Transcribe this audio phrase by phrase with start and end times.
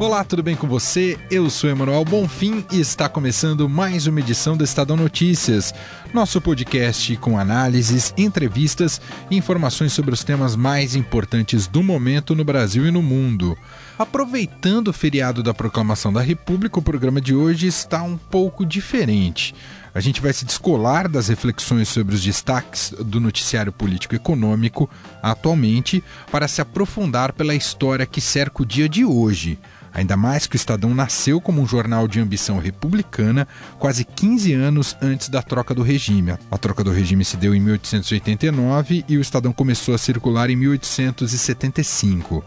[0.00, 1.18] Olá, tudo bem com você?
[1.30, 5.74] Eu sou Emanuel Bonfim e está começando mais uma edição do Estadão Notícias,
[6.14, 8.98] nosso podcast com análises, entrevistas
[9.30, 13.58] e informações sobre os temas mais importantes do momento no Brasil e no mundo.
[13.98, 19.54] Aproveitando o feriado da Proclamação da República, o programa de hoje está um pouco diferente.
[19.94, 24.88] A gente vai se descolar das reflexões sobre os destaques do noticiário político econômico
[25.22, 29.58] atualmente para se aprofundar pela história que cerca o dia de hoje.
[29.92, 33.46] Ainda mais que o Estadão nasceu como um jornal de ambição republicana
[33.78, 36.34] quase 15 anos antes da troca do regime.
[36.50, 40.56] A troca do regime se deu em 1889 e o Estadão começou a circular em
[40.56, 42.44] 1875.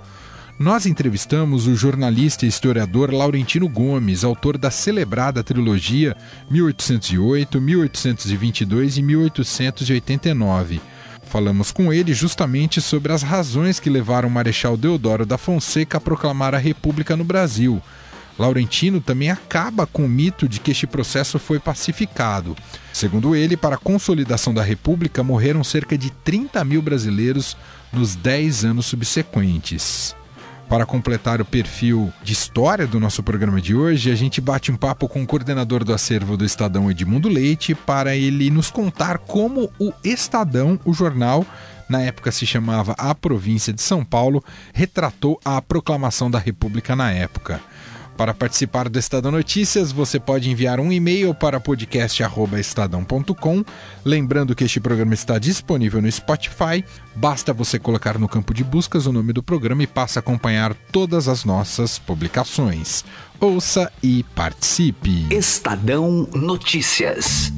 [0.58, 6.16] Nós entrevistamos o jornalista e historiador Laurentino Gomes, autor da celebrada trilogia
[6.50, 10.93] 1808, 1822 e 1889
[11.34, 16.00] Falamos com ele justamente sobre as razões que levaram o Marechal Deodoro da Fonseca a
[16.00, 17.82] proclamar a República no Brasil.
[18.38, 22.56] Laurentino também acaba com o mito de que este processo foi pacificado.
[22.94, 27.58] Segundo ele, para a consolidação da República morreram cerca de 30 mil brasileiros
[27.92, 30.16] nos 10 anos subsequentes.
[30.74, 34.76] Para completar o perfil de história do nosso programa de hoje, a gente bate um
[34.76, 39.72] papo com o coordenador do acervo do Estadão, Edmundo Leite, para ele nos contar como
[39.80, 41.46] o Estadão, o jornal,
[41.88, 47.12] na época se chamava A Província de São Paulo, retratou a proclamação da República na
[47.12, 47.62] época.
[48.18, 53.64] Para participar do Estadão Notícias, você pode enviar um e-mail para podcast@estadão.com.
[54.06, 56.84] Lembrando que este programa está disponível no Spotify.
[57.16, 60.76] Basta você colocar no campo de buscas o nome do programa e passa a acompanhar
[60.92, 63.04] todas as nossas publicações.
[63.40, 65.28] Ouça e participe.
[65.32, 67.52] Estadão Notícias.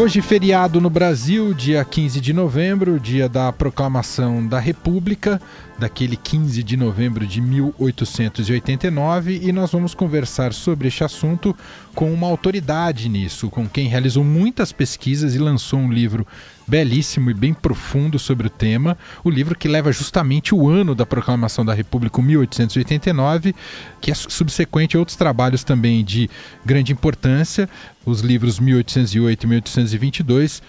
[0.00, 5.38] Hoje, feriado no Brasil, dia 15 de novembro, dia da proclamação da República,
[5.78, 11.54] daquele 15 de novembro de 1889, e nós vamos conversar sobre este assunto
[11.94, 16.26] com uma autoridade nisso, com quem realizou muitas pesquisas e lançou um livro
[16.70, 21.04] belíssimo e bem profundo sobre o tema, o livro que leva justamente o ano da
[21.04, 23.52] proclamação da República, 1889,
[24.00, 26.30] que é subsequente a outros trabalhos também de
[26.64, 27.68] grande importância,
[28.06, 30.62] os livros 1808 e 1822,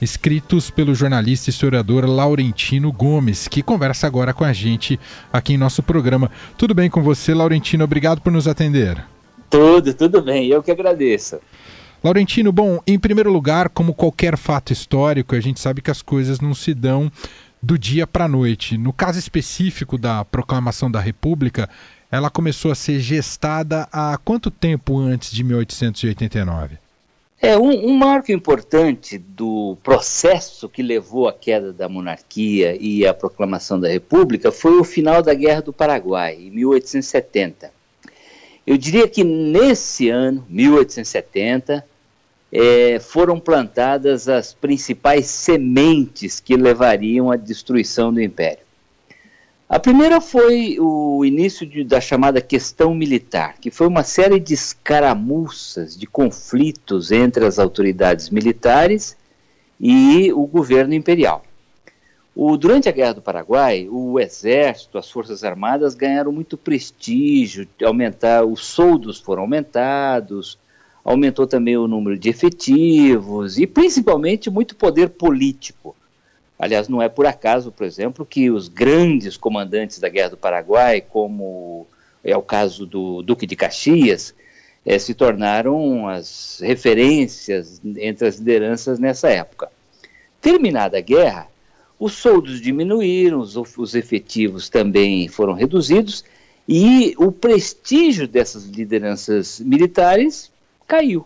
[0.00, 4.98] escritos pelo jornalista e historiador Laurentino Gomes, que conversa agora com a gente
[5.32, 6.30] aqui em nosso programa.
[6.56, 7.82] Tudo bem com você, Laurentino?
[7.82, 9.04] Obrigado por nos atender.
[9.50, 10.46] Tudo, tudo bem.
[10.46, 11.40] Eu que agradeço.
[12.02, 16.40] Laurentino, bom, em primeiro lugar, como qualquer fato histórico, a gente sabe que as coisas
[16.40, 17.10] não se dão
[17.60, 18.78] do dia para a noite.
[18.78, 21.68] No caso específico da proclamação da República,
[22.10, 26.78] ela começou a ser gestada há quanto tempo antes de 1889?
[27.40, 33.14] É, um, um, marco importante do processo que levou à queda da monarquia e à
[33.14, 37.70] proclamação da República foi o final da Guerra do Paraguai, em 1870.
[38.66, 41.86] Eu diria que nesse ano, 1870,
[42.52, 48.66] é, foram plantadas as principais sementes que levariam à destruição do Império.
[49.68, 54.54] A primeira foi o início de, da chamada questão militar, que foi uma série de
[54.54, 59.14] escaramuças, de conflitos entre as autoridades militares
[59.78, 61.44] e o governo imperial.
[62.34, 68.44] O, durante a Guerra do Paraguai, o Exército, as Forças Armadas ganharam muito prestígio, aumentar,
[68.44, 70.58] os soldos foram aumentados,
[71.08, 75.96] aumentou também o número de efetivos e principalmente muito poder político.
[76.58, 81.00] Aliás, não é por acaso, por exemplo, que os grandes comandantes da Guerra do Paraguai,
[81.00, 81.86] como
[82.22, 84.34] é o caso do Duque de Caxias,
[84.84, 89.70] é, se tornaram as referências entre as lideranças nessa época.
[90.42, 91.48] Terminada a guerra,
[91.98, 96.22] os soldos diminuíram, os, os efetivos também foram reduzidos
[96.68, 100.50] e o prestígio dessas lideranças militares
[100.88, 101.24] caiu.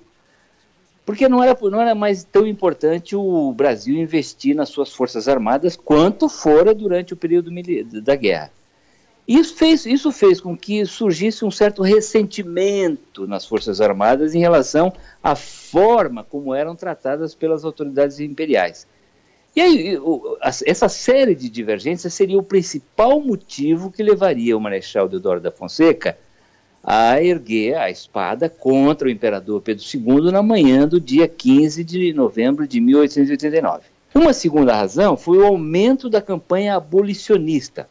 [1.06, 5.76] Porque não era, não era mais tão importante o Brasil investir nas suas forças armadas
[5.76, 7.50] quanto fora durante o período
[8.02, 8.50] da guerra.
[9.26, 14.92] Isso fez, isso fez com que surgisse um certo ressentimento nas Forças Armadas em relação
[15.22, 18.86] à forma como eram tratadas pelas autoridades imperiais.
[19.54, 19.98] E aí,
[20.64, 26.18] essa série de divergências seria o principal motivo que levaria o Marechal Deodoro da Fonseca
[26.82, 32.12] a erguer a espada contra o imperador Pedro II na manhã do dia 15 de
[32.12, 33.84] novembro de 1889.
[34.14, 37.88] Uma segunda razão foi o aumento da campanha abolicionista.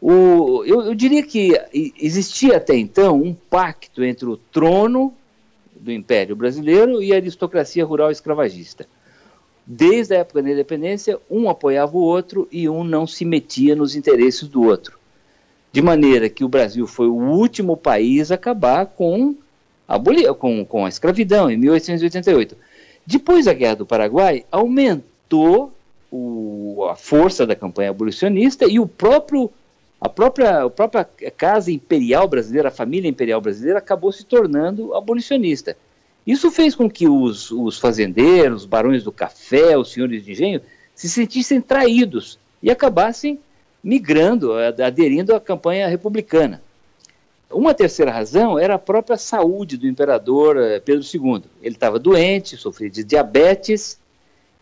[0.00, 1.52] O, eu, eu diria que
[2.00, 5.12] existia até então um pacto entre o trono
[5.74, 8.86] do Império Brasileiro e a aristocracia rural escravagista.
[9.66, 13.94] Desde a época da independência, um apoiava o outro e um não se metia nos
[13.94, 14.98] interesses do outro.
[15.72, 19.34] De maneira que o Brasil foi o último país a acabar com
[19.88, 19.98] a,
[20.34, 22.56] com, com a escravidão, em 1888.
[23.06, 25.72] Depois da Guerra do Paraguai, aumentou
[26.10, 29.50] o, a força da campanha abolicionista e o próprio,
[30.00, 31.04] a, própria, a própria
[31.36, 35.76] Casa Imperial Brasileira, a família imperial brasileira, acabou se tornando abolicionista.
[36.26, 40.60] Isso fez com que os, os fazendeiros, os barões do café, os senhores de engenho,
[40.94, 43.40] se sentissem traídos e acabassem
[43.82, 46.62] migrando, aderindo à campanha republicana.
[47.50, 51.42] Uma terceira razão era a própria saúde do imperador eh, Pedro II.
[51.60, 54.00] Ele estava doente, sofria de diabetes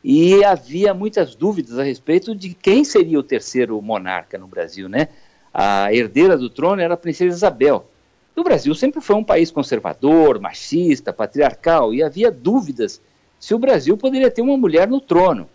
[0.03, 5.09] e havia muitas dúvidas a respeito de quem seria o terceiro monarca no Brasil, né?
[5.53, 7.87] A herdeira do trono era a princesa Isabel.
[8.35, 13.01] O Brasil sempre foi um país conservador, machista, patriarcal e havia dúvidas
[13.39, 15.49] se o Brasil poderia ter uma mulher no trono.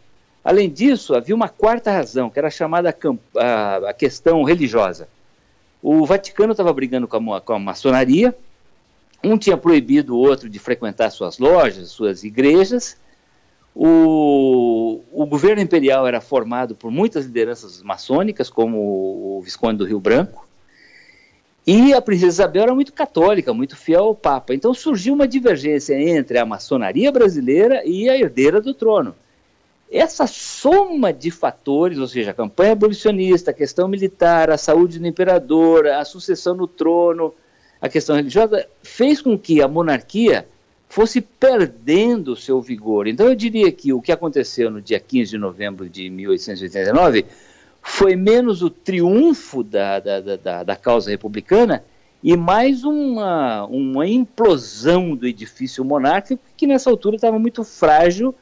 [0.45, 2.95] Além disso, havia uma quarta razão, que era chamada
[3.35, 5.07] a, questão religiosa.
[5.81, 8.35] O Vaticano estava brigando com a, com a maçonaria,
[9.23, 12.95] um tinha proibido o outro de frequentar suas lojas, suas igrejas.
[13.75, 19.99] O, o, governo imperial era formado por muitas lideranças maçônicas, como o Visconde do Rio
[19.99, 20.47] Branco,
[21.65, 24.53] e a princesa Isabel era muito católica, muito fiel ao Papa.
[24.53, 29.15] Então surgiu uma divergência entre a maçonaria brasileira e a herdeira do trono.
[29.91, 35.07] Essa soma de fatores, ou seja, a campanha abolicionista, a questão militar, a saúde do
[35.07, 37.33] imperador, a sucessão no trono,
[37.79, 40.47] a questão religiosa, fez com que a monarquia
[40.89, 43.07] fosse perdendo seu vigor.
[43.07, 47.25] Então eu diria que o que aconteceu no dia 15 de novembro de 1889
[47.81, 51.83] foi menos o triunfo da, da, da, da causa republicana
[52.23, 58.33] e mais uma, uma implosão do edifício monárquico que nessa altura estava muito frágil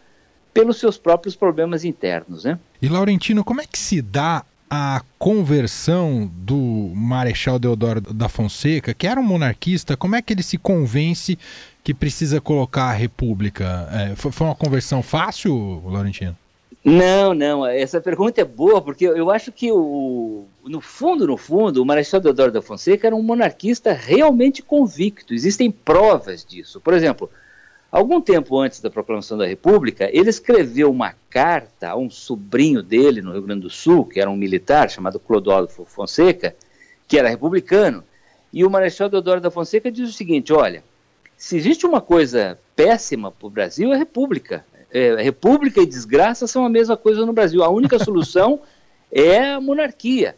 [0.54, 2.44] pelos seus próprios problemas internos.
[2.44, 2.60] Né?
[2.82, 9.06] E Laurentino, como é que se dá a conversão do Marechal Deodoro da Fonseca, que
[9.06, 11.38] era um monarquista, como é que ele se convence
[11.84, 13.88] que precisa colocar a República?
[13.92, 16.36] É, foi uma conversão fácil, Laurentino?
[16.84, 17.66] Não, não.
[17.66, 22.20] Essa pergunta é boa porque eu acho que o, no fundo, no fundo, o Marechal
[22.20, 25.34] Deodoro da Fonseca era um monarquista realmente convicto.
[25.34, 26.82] Existem provas disso.
[26.82, 27.30] Por exemplo,
[27.94, 33.22] Algum tempo antes da proclamação da República, ele escreveu uma carta a um sobrinho dele
[33.22, 36.56] no Rio Grande do Sul, que era um militar chamado Clodovil Fonseca,
[37.08, 38.04] que era republicano.
[38.52, 40.84] E o Marechal Deodoro da Fonseca diz o seguinte: olha,
[41.38, 44.66] se existe uma coisa péssima para o Brasil, é a República.
[44.92, 47.64] É, república e desgraça são a mesma coisa no Brasil.
[47.64, 48.60] A única solução
[49.14, 50.36] é a monarquia.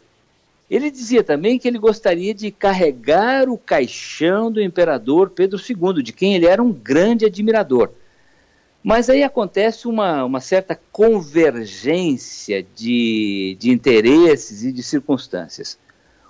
[0.68, 6.12] Ele dizia também que ele gostaria de carregar o caixão do imperador Pedro II, de
[6.12, 7.90] quem ele era um grande admirador.
[8.82, 15.78] Mas aí acontece uma, uma certa convergência de, de interesses e de circunstâncias.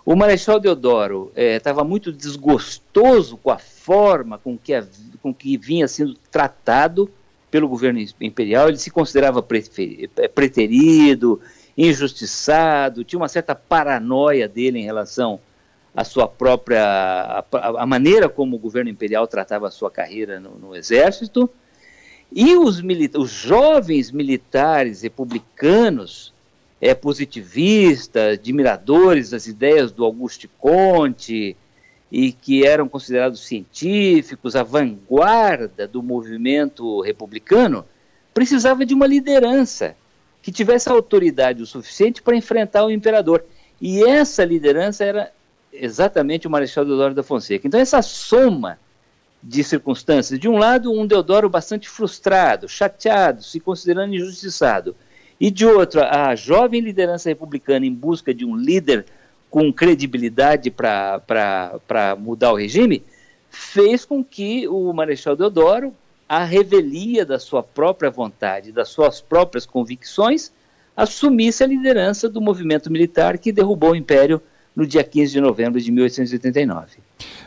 [0.04, 4.86] O Marechal Deodoro estava eh, muito desgostoso com a forma com que, a,
[5.20, 7.10] com que vinha sendo tratado
[7.50, 11.40] pelo governo imperial, ele se considerava preterido,
[11.76, 15.38] injustiçado, tinha uma certa paranoia dele em relação
[15.94, 17.44] à sua própria.
[17.52, 21.50] a maneira como o governo imperial tratava a sua carreira no, no exército.
[22.32, 22.82] E os,
[23.16, 26.32] os jovens militares republicanos,
[26.80, 31.56] é, positivistas, admiradores das ideias do Auguste Conte,
[32.10, 37.84] e que eram considerados científicos, a vanguarda do movimento republicano,
[38.32, 39.96] precisava de uma liderança
[40.46, 43.44] que tivesse autoridade o suficiente para enfrentar o imperador.
[43.80, 45.32] E essa liderança era
[45.72, 47.66] exatamente o Marechal Deodoro da Fonseca.
[47.66, 48.78] Então, essa soma
[49.42, 54.94] de circunstâncias, de um lado, um Deodoro bastante frustrado, chateado, se considerando injustiçado,
[55.40, 59.04] e de outro, a jovem liderança republicana em busca de um líder
[59.50, 63.02] com credibilidade para mudar o regime,
[63.50, 65.92] fez com que o Marechal Deodoro
[66.28, 70.50] a revelia da sua própria vontade, das suas próprias convicções,
[70.96, 74.42] assumisse a liderança do movimento militar que derrubou o Império
[74.74, 76.98] no dia 15 de novembro de 1889.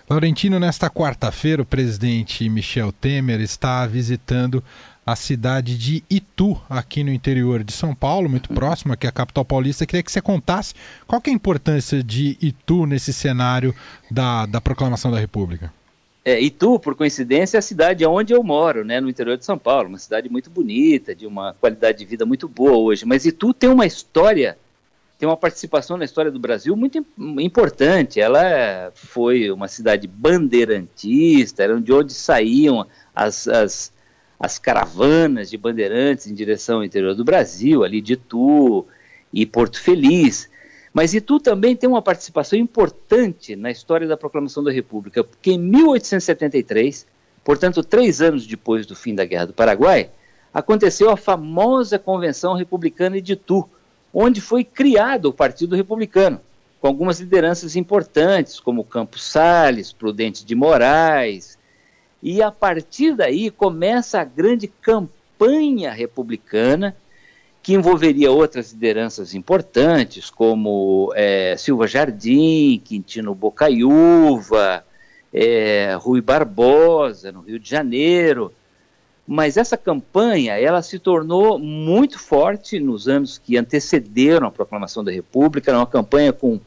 [0.10, 4.64] Laurentino, nesta quarta-feira, o presidente Michel Temer está visitando
[5.06, 9.44] a cidade de Itu, aqui no interior de São Paulo, muito próximo aqui à capital
[9.44, 9.86] paulista.
[9.86, 10.74] Queria que você contasse
[11.08, 13.74] qual é a importância de Itu nesse cenário
[14.10, 15.74] da, da proclamação da República.
[16.30, 19.58] É, Itu, por coincidência, é a cidade onde eu moro, né, no interior de São
[19.58, 23.04] Paulo, uma cidade muito bonita, de uma qualidade de vida muito boa hoje.
[23.04, 24.56] Mas Itu tem uma história,
[25.18, 27.04] tem uma participação na história do Brasil muito
[27.40, 28.22] importante.
[28.22, 33.92] Ela foi uma cidade bandeirantista, era de onde saíam as, as,
[34.40, 38.86] as caravanas de bandeirantes em direção ao interior do Brasil, ali de Itu
[39.34, 40.49] e Porto Feliz.
[40.94, 45.60] Mas Itu também tem uma participação importante na história da proclamação da República, porque em
[45.60, 47.06] 1873,
[47.44, 50.10] portanto, três anos depois do fim da Guerra do Paraguai,
[50.54, 53.70] aconteceu a famosa Convenção Republicana de Itu,
[54.14, 56.42] onde foi criado o Partido Republicano,
[56.82, 61.60] com algumas lideranças importantes, como Campos Salles, Prudente de Moraes,
[62.22, 66.96] e a partir daí começa a grande campanha republicana
[67.70, 74.84] que envolveria outras lideranças importantes, como é, Silva Jardim, Quintino Bocaiúva,
[75.32, 78.52] é, Rui Barbosa, no Rio de Janeiro.
[79.28, 85.12] Mas essa campanha ela se tornou muito forte nos anos que antecederam a proclamação da
[85.12, 85.70] República.
[85.70, 86.60] Era uma campanha com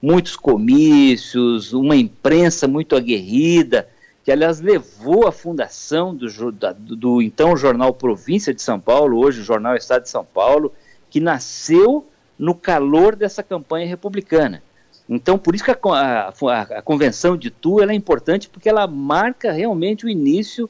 [0.00, 3.88] muitos comícios, uma imprensa muito aguerrida,
[4.24, 9.42] que aliás levou à fundação do, da, do, então jornal Província de São Paulo, hoje
[9.42, 10.72] o jornal Estado de São Paulo,
[11.10, 12.06] que nasceu
[12.38, 14.62] no calor dessa campanha republicana.
[15.06, 19.52] Então, por isso que a, a, a Convenção de Tu é importante, porque ela marca
[19.52, 20.68] realmente o início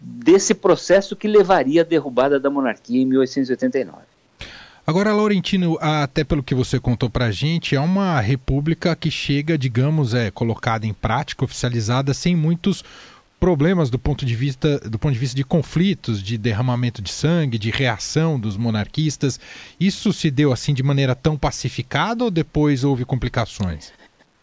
[0.00, 4.15] desse processo que levaria à derrubada da monarquia em 1889.
[4.86, 9.58] Agora, Laurentino, até pelo que você contou para a gente, é uma república que chega,
[9.58, 12.84] digamos, é colocada em prática, oficializada, sem muitos
[13.40, 17.58] problemas do ponto de vista do ponto de vista de conflitos, de derramamento de sangue,
[17.58, 19.40] de reação dos monarquistas.
[19.78, 23.92] Isso se deu assim de maneira tão pacificada ou depois houve complicações?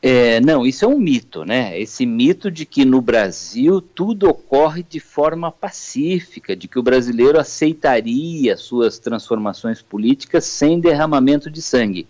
[0.05, 1.79] É, não, isso é um mito, né?
[1.79, 7.39] Esse mito de que no Brasil tudo ocorre de forma pacífica, de que o brasileiro
[7.39, 12.05] aceitaria suas transformações políticas sem derramamento de sangue.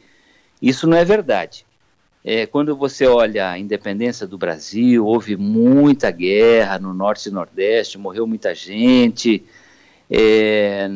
[0.59, 1.67] Isso não é verdade.
[2.25, 7.99] É, quando você olha a independência do Brasil, houve muita guerra no Norte e Nordeste,
[7.99, 9.45] morreu muita gente,
[10.09, 10.89] é,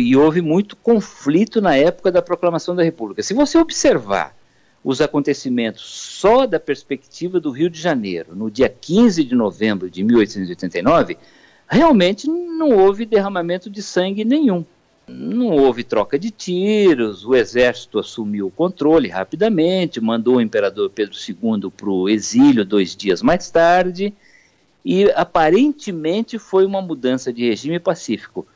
[0.00, 3.22] e houve muito conflito na época da proclamação da República.
[3.22, 4.39] Se você observar
[4.82, 10.02] os acontecimentos só da perspectiva do Rio de Janeiro, no dia 15 de novembro de
[10.02, 11.18] 1889,
[11.68, 14.64] realmente não houve derramamento de sangue nenhum.
[15.06, 21.16] Não houve troca de tiros, o exército assumiu o controle rapidamente, mandou o imperador Pedro
[21.16, 24.14] II para o exílio dois dias mais tarde,
[24.84, 28.46] e aparentemente foi uma mudança de regime pacífico.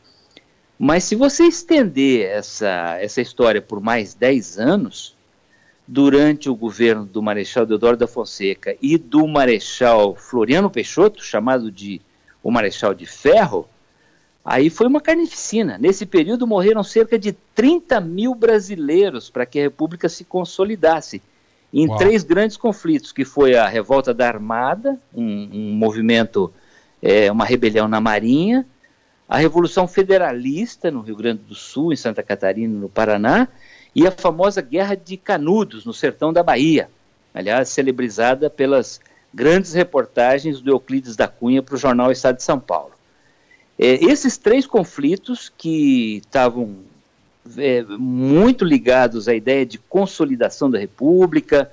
[0.78, 5.13] Mas se você estender essa, essa história por mais 10 anos,
[5.87, 12.00] durante o governo do Marechal Deodoro da Fonseca e do Marechal Floriano Peixoto, chamado de
[12.43, 13.69] o Marechal de Ferro,
[14.45, 15.79] aí foi uma carnificina.
[15.79, 21.23] Nesse período morreram cerca de 30 mil brasileiros para que a República se consolidasse
[21.73, 21.99] em Uau.
[21.99, 26.53] três grandes conflitos, que foi a revolta da Armada, um, um movimento,
[27.03, 28.64] é, uma rebelião na Marinha,
[29.29, 33.49] a Revolução Federalista no Rio Grande do Sul, em Santa Catarina, no Paraná,
[33.94, 36.90] e a famosa Guerra de Canudos, no sertão da Bahia,
[37.32, 39.00] aliás, celebrizada pelas
[39.32, 42.92] grandes reportagens do Euclides da Cunha para o jornal Estado de São Paulo.
[43.78, 46.76] É, esses três conflitos que estavam
[47.58, 51.70] é, muito ligados à ideia de consolidação da República,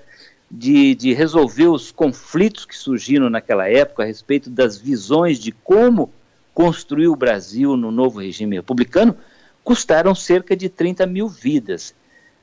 [0.50, 6.12] de, de, resolver os conflitos que surgiram naquela época a respeito das visões de como
[6.54, 9.16] construir o Brasil no novo regime republicano,
[9.64, 11.94] custaram cerca de 30 mil vidas.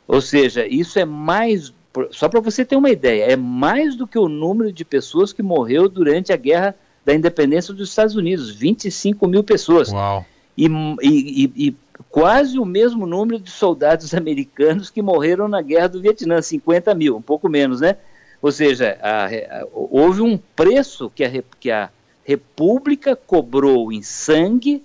[0.08, 1.72] Ou seja, isso é mais,
[2.10, 5.42] só para você ter uma ideia, é mais do que o número de pessoas que
[5.42, 6.74] morreu durante a guerra
[7.04, 9.92] da independência dos Estados Unidos 25 mil pessoas.
[9.92, 10.24] Uau.
[10.56, 10.66] E,
[11.02, 11.76] e, e,
[12.10, 17.14] quase o mesmo número de soldados americanos que morreram na guerra do Vietnã 50 mil,
[17.16, 17.96] um pouco menos, né?
[18.40, 21.90] Ou seja, a, a, houve um preço que a, que a
[22.24, 24.82] República cobrou em sangue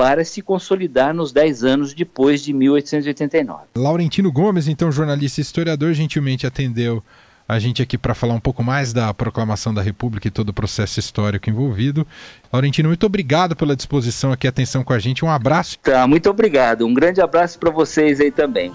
[0.00, 3.64] para se consolidar nos 10 anos depois de 1889.
[3.76, 7.04] Laurentino Gomes, então jornalista e historiador, gentilmente atendeu
[7.46, 10.54] a gente aqui para falar um pouco mais da proclamação da República e todo o
[10.54, 12.06] processo histórico envolvido.
[12.50, 15.22] Laurentino, muito obrigado pela disposição aqui, atenção com a gente.
[15.22, 15.78] Um abraço.
[15.80, 16.86] Tá, muito obrigado.
[16.86, 18.72] Um grande abraço para vocês aí também.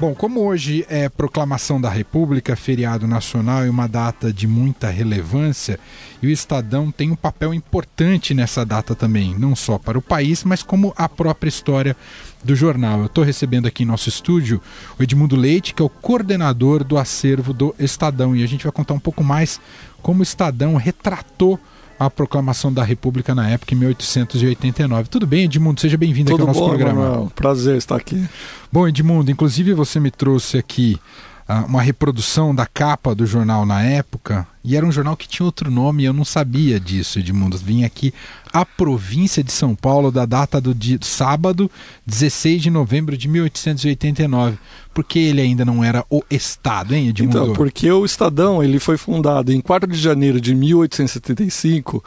[0.00, 5.78] Bom, como hoje é proclamação da República, feriado nacional e uma data de muita relevância,
[6.20, 10.42] e o Estadão tem um papel importante nessa data também, não só para o país,
[10.42, 11.96] mas como a própria história
[12.42, 13.00] do jornal.
[13.00, 14.60] Eu estou recebendo aqui em nosso estúdio
[14.98, 18.72] o Edmundo Leite, que é o coordenador do acervo do Estadão, e a gente vai
[18.72, 19.60] contar um pouco mais
[20.02, 21.58] como o Estadão retratou
[21.98, 25.08] a proclamação da República na época, em 1889.
[25.08, 25.80] Tudo bem, Edmundo?
[25.80, 27.10] Seja bem-vindo aqui ao nosso bom, programa.
[27.10, 28.28] Mano, prazer estar aqui.
[28.72, 30.98] Bom, Edmundo, inclusive você me trouxe aqui
[31.48, 35.44] uh, uma reprodução da capa do jornal na época, e era um jornal que tinha
[35.44, 37.58] outro nome, eu não sabia disso, Edmundo.
[37.58, 38.14] Vim aqui
[38.50, 41.70] a província de São Paulo, da data do dia, sábado,
[42.06, 44.56] 16 de novembro de 1889.
[44.94, 47.42] Porque ele ainda não era o Estado, hein, Edmundo?
[47.42, 52.02] Então, porque o Estadão ele foi fundado em 4 de janeiro de 1875.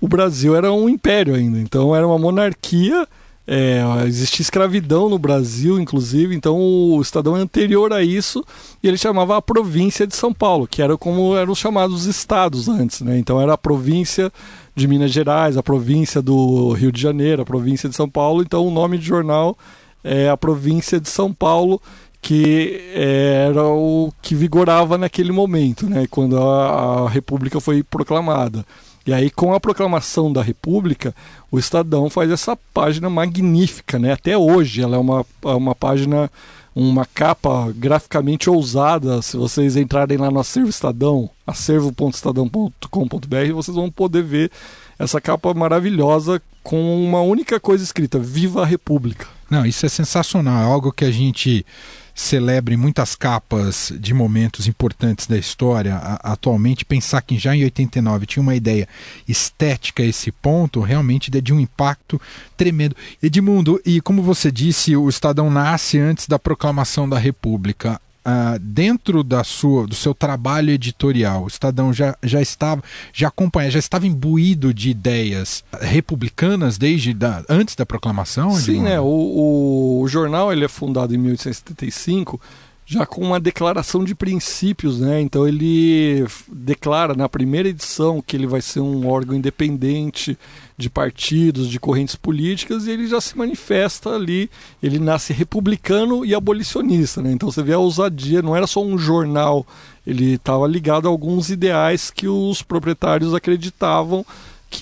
[0.00, 3.06] O Brasil era um império ainda, então era uma monarquia
[3.46, 8.42] é, existia escravidão no Brasil, inclusive, então o Estadão é anterior a isso
[8.82, 13.02] e ele chamava a província de São Paulo, que era como eram chamados estados antes,
[13.02, 13.18] né?
[13.18, 14.32] Então era a província
[14.74, 18.42] de Minas Gerais, a província do Rio de Janeiro, a província de São Paulo.
[18.42, 19.56] Então o nome de jornal
[20.02, 21.80] é a província de São Paulo,
[22.22, 26.06] que era o que vigorava naquele momento, né?
[26.10, 28.64] Quando a, a República foi proclamada.
[29.06, 31.14] E aí, com a proclamação da República,
[31.50, 34.12] o Estadão faz essa página magnífica, né?
[34.12, 36.30] Até hoje ela é uma, uma página,
[36.74, 39.20] uma capa graficamente ousada.
[39.20, 44.50] Se vocês entrarem lá no acervo Estadão, acervo.estadão.com.br, vocês vão poder ver
[44.98, 49.26] essa capa maravilhosa com uma única coisa escrita: Viva a República.
[49.50, 51.66] Não, isso é sensacional, é algo que a gente
[52.14, 58.42] celebre muitas capas de momentos importantes da história atualmente, pensar que já em 89 tinha
[58.42, 58.88] uma ideia
[59.26, 62.20] estética a esse ponto, realmente de um impacto
[62.56, 62.94] tremendo.
[63.22, 69.22] Edmundo, e como você disse, o Estadão nasce antes da proclamação da República uh, dentro
[69.22, 74.06] da sua, do seu trabalho editorial, o Estadão já, já estava, já acompanha, já estava
[74.06, 78.52] imbuído de ideias republicanas desde da, antes da proclamação?
[78.52, 78.98] Sim, né?
[79.00, 82.40] O, o, o, jornal ele é fundado em 1875
[82.86, 85.20] já com uma declaração de princípios, né?
[85.20, 90.38] Então ele declara na primeira edição que ele vai ser um órgão independente
[90.76, 94.50] de partidos, de correntes políticas, e ele já se manifesta ali.
[94.82, 97.32] Ele nasce republicano e abolicionista, né?
[97.32, 99.66] Então você vê a ousadia, não era só um jornal,
[100.06, 104.26] ele estava ligado a alguns ideais que os proprietários acreditavam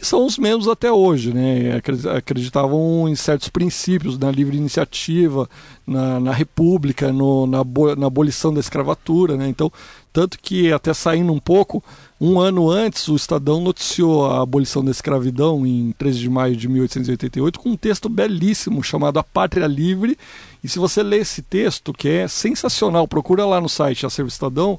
[0.01, 1.81] que são os mesmos até hoje, né?
[2.17, 5.49] Acreditavam em certos princípios, na livre iniciativa,
[5.87, 7.63] na, na república, no, na,
[7.97, 9.49] na abolição da escravatura, né?
[9.49, 9.71] Então,
[10.13, 11.83] tanto que até saindo um pouco,
[12.21, 16.69] um ano antes, o Estadão noticiou a abolição da escravidão em 13 de maio de
[16.69, 20.17] 1888 com um texto belíssimo chamado A Pátria Livre.
[20.63, 24.79] E se você ler esse texto, que é sensacional, procura lá no site Acervo Estadão,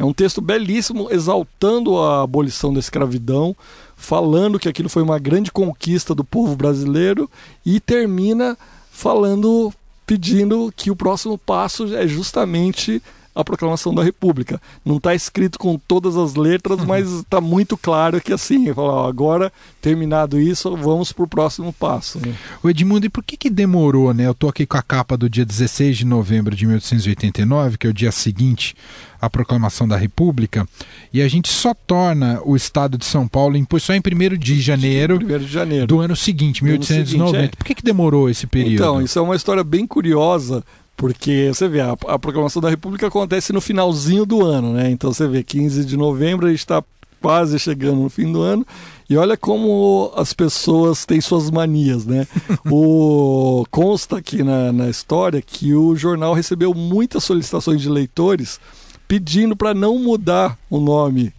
[0.00, 3.54] é um texto belíssimo exaltando a abolição da escravidão,
[4.00, 7.30] falando que aquilo foi uma grande conquista do povo brasileiro
[7.64, 8.56] e termina
[8.90, 9.72] falando,
[10.06, 13.02] pedindo que o próximo passo é justamente
[13.34, 14.60] a proclamação da República.
[14.84, 16.86] Não está escrito com todas as letras, uhum.
[16.86, 22.18] mas está muito claro que assim, fala, agora terminado isso, vamos para o próximo passo.
[22.18, 22.34] Né?
[22.62, 24.26] O Edmundo, e por que, que demorou, né?
[24.26, 27.90] Eu estou aqui com a capa do dia 16 de novembro de 1889, que é
[27.90, 28.74] o dia seguinte
[29.20, 30.66] à proclamação da República,
[31.12, 34.60] e a gente só torna o Estado de São Paulo em só em 1 de
[34.60, 37.06] janeiro, de janeiro do ano seguinte, 1890.
[37.06, 37.56] Seguinte, é.
[37.56, 38.74] Por que, que demorou esse período?
[38.74, 40.64] Então, isso é uma história bem curiosa,
[41.00, 44.90] porque você vê, a, a, proclamação da República acontece no finalzinho do ano, né?
[44.90, 46.84] Então você vê, 15 de novembro, a gente está
[47.22, 48.66] quase chegando no fim do ano.
[49.08, 52.28] E olha como as pessoas têm suas manias, né?
[52.70, 58.60] o consta aqui na, na história que o jornal recebeu muitas solicitações de leitores
[59.08, 61.32] pedindo para não mudar o nome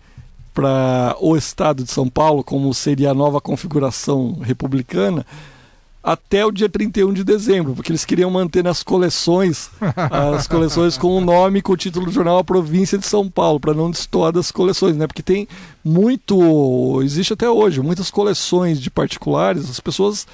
[0.55, 5.23] para o Estado de São Paulo, como seria a nova configuração republicana,
[6.03, 9.69] até o dia 31 de dezembro, porque eles queriam manter nas coleções
[10.11, 13.59] as coleções com o nome com o título do jornal A Província de São Paulo,
[13.59, 15.05] para não destoar das coleções, né?
[15.05, 15.47] Porque tem
[15.83, 20.25] muito, existe até hoje, muitas coleções de particulares, as pessoas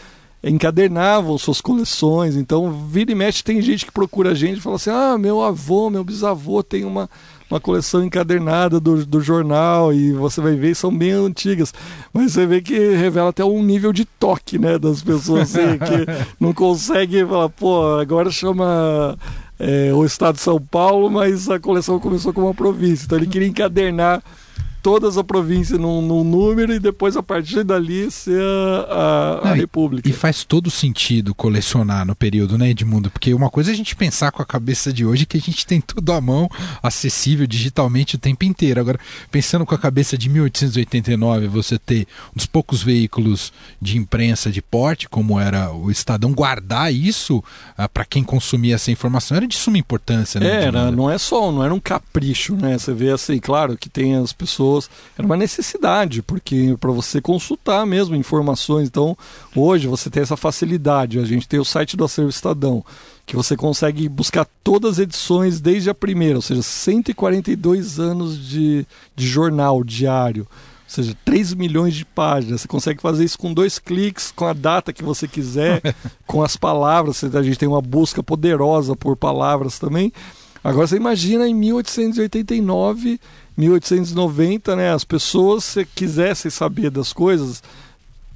[0.44, 4.76] encadernavam suas coleções, então vira e mexe tem gente que procura a gente e fala
[4.76, 7.10] assim: "Ah, meu avô, meu bisavô tem uma
[7.50, 11.74] uma coleção encadernada do, do jornal e você vai ver, são bem antigas.
[12.14, 16.06] Mas você vê que revela até um nível de toque, né, das pessoas assim, que
[16.40, 19.18] não consegue falar, pô, agora chama
[19.60, 23.06] é, o estado de São Paulo, mas a coleção começou com uma província.
[23.06, 24.22] Então ele queria encadernar
[24.88, 28.42] todas a província num, num, número e depois a partir dali ser
[28.90, 30.08] a, a, a República.
[30.08, 33.12] E faz todo sentido colecionar no período, né, Edmundo?
[33.12, 35.66] Porque uma coisa é a gente pensar com a cabeça de hoje que a gente
[35.66, 36.50] tem tudo à mão,
[36.82, 38.80] acessível digitalmente o tempo inteiro.
[38.80, 38.98] Agora,
[39.30, 44.62] pensando com a cabeça de 1889, você ter um dos poucos veículos de imprensa de
[44.62, 47.44] porte, como era o Estadão, guardar isso
[47.78, 50.64] ah, para quem consumia essa informação era de suma importância, né?
[50.64, 52.78] Era, não é só, não era um capricho, né?
[52.78, 54.90] Você vê assim, claro que tem as pessoas pessoas.
[55.18, 58.88] Era uma necessidade, porque para você consultar mesmo informações.
[58.88, 59.18] Então,
[59.56, 61.20] hoje você tem essa facilidade.
[61.20, 62.86] A gente tem o site do Acervo Estadão,
[63.26, 68.86] que você consegue buscar todas as edições desde a primeira, ou seja, 142 anos de,
[69.16, 70.48] de jornal diário.
[70.88, 72.62] Ou seja, 3 milhões de páginas.
[72.62, 75.82] Você consegue fazer isso com dois cliques, com a data que você quiser,
[76.26, 77.22] com as palavras.
[77.26, 80.14] A gente tem uma busca poderosa por palavras também.
[80.68, 83.22] Agora você imagina em 1889,
[83.56, 84.92] 1890, né?
[84.92, 87.64] As pessoas, se quisessem saber das coisas,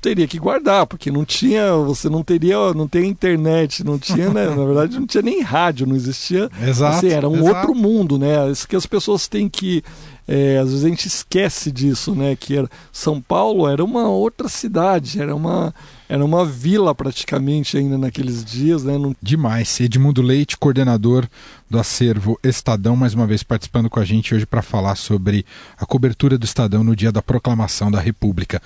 [0.02, 4.48] teria que guardar, porque não tinha, você não teria, não tem internet, não tinha, né,
[4.54, 6.50] na verdade não tinha nem rádio, não existia.
[6.68, 6.98] Exato.
[6.98, 7.56] Assim, era um exato.
[7.56, 8.50] outro mundo, né?
[8.50, 9.84] Isso que as pessoas têm que
[10.28, 12.36] é, às vezes a gente esquece disso, né?
[12.36, 15.74] Que era, São Paulo era uma outra cidade, era uma,
[16.08, 18.98] era uma vila praticamente ainda naqueles dias, né?
[18.98, 19.16] Não...
[19.22, 19.80] Demais.
[19.80, 21.28] Edmundo Leite, coordenador
[21.70, 25.46] do acervo Estadão, mais uma vez participando com a gente hoje para falar sobre
[25.78, 28.62] a cobertura do Estadão no dia da proclamação da República.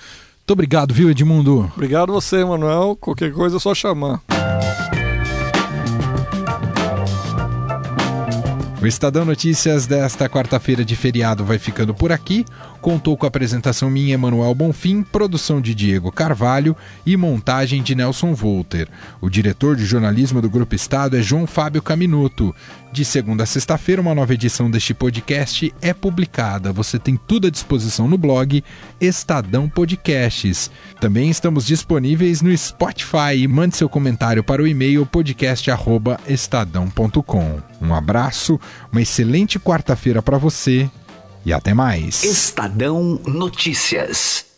[0.45, 1.71] Muito obrigado, viu, Edmundo?
[1.73, 2.95] Obrigado você, Manuel.
[3.01, 4.21] Qualquer coisa é só chamar.
[8.79, 12.45] O Estadão Notícias desta quarta-feira de feriado vai ficando por aqui.
[12.79, 18.35] Contou com a apresentação minha, Emanuel Bonfim, produção de Diego Carvalho e montagem de Nelson
[18.35, 18.87] Volter.
[19.19, 22.53] O diretor de jornalismo do Grupo Estado é João Fábio Caminuto.
[22.95, 26.71] De segunda a sexta-feira, uma nova edição deste podcast é publicada.
[26.71, 28.63] Você tem tudo à disposição no blog
[29.01, 30.71] Estadão Podcasts.
[31.01, 33.45] Também estamos disponíveis no Spotify.
[33.49, 37.61] Mande seu comentário para o e-mail podcast@estadão.com.
[37.81, 38.57] Um abraço,
[38.89, 40.89] uma excelente quarta-feira para você
[41.45, 42.23] e até mais.
[42.23, 44.54] Estadão Notícias.